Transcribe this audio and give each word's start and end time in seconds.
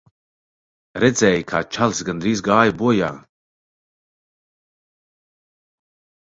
Redzēji, 1.01 1.43
kā 1.51 1.59
čalis 1.75 2.01
gandrīz 2.07 2.41
gāja 2.47 2.73
bojā. 2.79 3.11